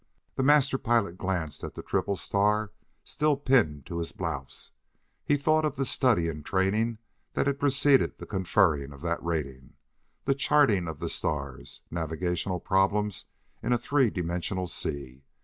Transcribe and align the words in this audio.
The 0.33 0.41
Master 0.41 0.79
Pilot 0.79 1.15
glanced 1.19 1.63
at 1.63 1.75
the 1.75 1.83
triple 1.83 2.15
star 2.15 2.71
still 3.03 3.37
pinned 3.37 3.85
to 3.85 3.99
his 3.99 4.13
blouse; 4.13 4.71
he 5.23 5.37
thought 5.37 5.63
of 5.63 5.75
the 5.75 5.85
study 5.85 6.27
and 6.27 6.43
training 6.43 6.97
that 7.33 7.45
had 7.45 7.59
preceded 7.59 8.17
the 8.17 8.25
conferring 8.25 8.93
of 8.93 9.01
that 9.01 9.23
rating, 9.23 9.75
the 10.25 10.33
charting 10.33 10.87
of 10.87 10.97
the 10.97 11.09
stars, 11.09 11.81
navigational 11.91 12.59
problems 12.59 13.25
in 13.61 13.73
a 13.73 13.77
three 13.77 14.09
dimensional 14.09 14.65
sea. 14.65 15.23